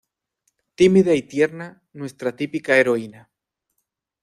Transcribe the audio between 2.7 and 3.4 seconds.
heroína.